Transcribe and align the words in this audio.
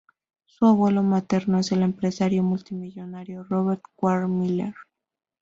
Su 0.47 0.65
abuelo 0.65 1.03
materno 1.03 1.59
es 1.59 1.71
el 1.71 1.83
empresario 1.83 2.41
multimillonario 2.41 3.43
Robert 3.43 3.83
Warren 4.01 4.39
Miller. 4.39 4.73